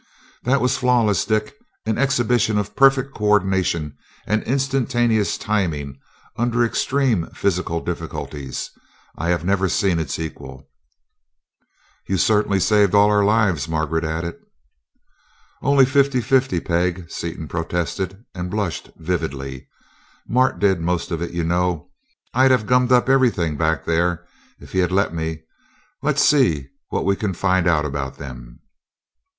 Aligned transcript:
"That 0.41 0.61
was 0.61 0.77
flawless, 0.77 1.25
Dick. 1.25 1.53
As 1.85 1.91
an 1.91 1.99
exhibition 1.99 2.57
of 2.57 2.75
perfect 2.75 3.13
co 3.13 3.25
ordination 3.25 3.97
and 4.25 4.41
instantaneous 4.45 5.37
timing 5.37 5.99
under 6.35 6.65
extreme 6.65 7.27
physical 7.35 7.81
difficulties, 7.85 8.71
I 9.15 9.29
have 9.29 9.45
never 9.45 9.69
seen 9.69 9.99
its 9.99 10.17
equal." 10.17 10.71
"You 12.07 12.17
certainly 12.17 12.59
saved 12.59 12.95
all 12.95 13.11
our 13.11 13.23
lives," 13.23 13.67
Margaret 13.69 14.03
added. 14.03 14.37
"Only 15.61 15.85
fifty 15.85 16.19
fifty, 16.21 16.59
Peg," 16.59 17.07
Seaton 17.11 17.47
protested, 17.47 18.25
and 18.33 18.49
blushed 18.49 18.89
vividly. 18.97 19.67
"Mart 20.27 20.57
did 20.57 20.81
most 20.81 21.11
of 21.11 21.21
it, 21.21 21.29
you 21.29 21.43
know. 21.43 21.91
I'd 22.33 22.49
have 22.49 22.65
gummed 22.65 22.91
up 22.91 23.07
everything 23.07 23.55
back 23.55 23.85
there 23.85 24.25
if 24.57 24.71
he 24.71 24.79
had 24.79 24.91
let 24.91 25.13
me. 25.13 25.43
Let's 26.01 26.23
see 26.23 26.69
what 26.89 27.05
we 27.05 27.15
can 27.15 27.35
find 27.35 27.67
out 27.67 27.85
about 27.85 28.17
them." 28.17 28.61